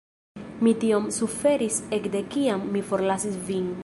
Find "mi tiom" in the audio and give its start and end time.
0.67-1.05